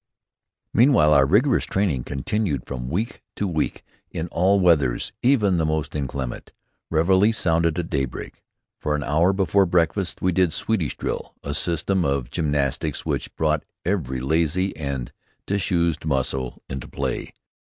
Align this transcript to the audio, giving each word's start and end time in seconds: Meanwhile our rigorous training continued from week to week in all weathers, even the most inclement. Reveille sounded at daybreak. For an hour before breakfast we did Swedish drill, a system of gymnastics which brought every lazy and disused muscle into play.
Meanwhile 0.73 1.13
our 1.13 1.27
rigorous 1.27 1.65
training 1.65 2.05
continued 2.05 2.63
from 2.65 2.89
week 2.89 3.21
to 3.35 3.47
week 3.47 3.83
in 4.09 4.29
all 4.29 4.59
weathers, 4.59 5.13
even 5.21 5.57
the 5.57 5.63
most 5.67 5.95
inclement. 5.95 6.53
Reveille 6.89 7.31
sounded 7.31 7.77
at 7.77 7.91
daybreak. 7.91 8.41
For 8.79 8.95
an 8.95 9.03
hour 9.03 9.31
before 9.31 9.67
breakfast 9.67 10.19
we 10.19 10.31
did 10.31 10.53
Swedish 10.53 10.97
drill, 10.97 11.35
a 11.43 11.53
system 11.53 12.03
of 12.03 12.31
gymnastics 12.31 13.05
which 13.05 13.35
brought 13.35 13.63
every 13.85 14.19
lazy 14.21 14.75
and 14.75 15.11
disused 15.45 16.03
muscle 16.03 16.63
into 16.67 16.87
play. 16.87 17.35